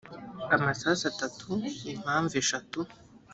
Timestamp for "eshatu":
2.43-2.79